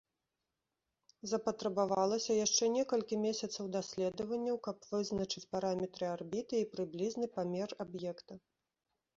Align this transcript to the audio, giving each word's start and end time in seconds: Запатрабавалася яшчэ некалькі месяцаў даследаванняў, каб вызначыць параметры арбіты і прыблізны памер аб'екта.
Запатрабавалася 1.31 2.37
яшчэ 2.45 2.69
некалькі 2.77 3.19
месяцаў 3.25 3.69
даследаванняў, 3.77 4.57
каб 4.69 4.89
вызначыць 4.95 5.47
параметры 5.55 6.05
арбіты 6.17 6.55
і 6.63 6.69
прыблізны 6.73 7.25
памер 7.37 7.69
аб'екта. 7.87 8.33